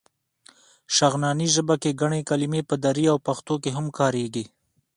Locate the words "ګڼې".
2.01-2.21